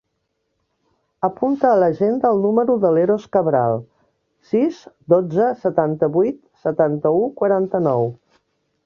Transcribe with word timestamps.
Apunta 1.27 1.67
a 1.71 1.73
l'agenda 1.83 2.31
el 2.35 2.39
número 2.45 2.77
de 2.85 2.91
l'Eros 2.95 3.27
Cabral: 3.37 3.77
sis, 4.53 4.79
dotze, 5.15 5.51
setanta-vuit, 5.67 6.41
setanta-u, 6.65 7.21
quaranta-nou. 7.43 8.09